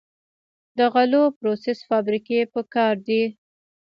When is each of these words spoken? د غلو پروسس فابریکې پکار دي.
د 0.77 0.79
غلو 0.93 1.23
پروسس 1.37 1.79
فابریکې 1.89 2.39
پکار 2.53 2.95
دي. 3.07 3.23